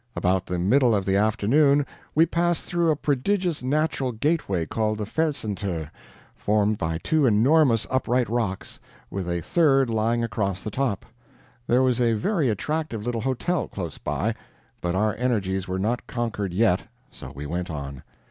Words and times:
About 0.15 0.47
the 0.47 0.57
middle 0.57 0.95
of 0.95 1.05
the 1.05 1.15
afternoon 1.15 1.85
we 2.15 2.25
passed 2.25 2.65
through 2.65 2.89
a 2.89 2.95
prodigious 2.95 3.61
natural 3.61 4.11
gateway 4.11 4.65
called 4.65 4.97
the 4.97 5.05
Felsenthor, 5.05 5.91
formed 6.35 6.79
by 6.79 6.97
two 7.03 7.27
enormous 7.27 7.85
upright 7.91 8.27
rocks, 8.27 8.79
with 9.11 9.29
a 9.29 9.41
third 9.41 9.91
lying 9.91 10.23
across 10.23 10.63
the 10.63 10.71
top. 10.71 11.05
There 11.67 11.83
was 11.83 12.01
a 12.01 12.13
very 12.13 12.49
attractive 12.49 13.05
little 13.05 13.21
hotel 13.21 13.67
close 13.67 13.99
by, 13.99 14.33
but 14.81 14.95
our 14.95 15.13
energies 15.17 15.67
were 15.67 15.77
not 15.77 16.07
conquered 16.07 16.51
yet, 16.51 16.81
so 17.11 17.31
we 17.35 17.45
went 17.45 17.69
on. 17.69 18.01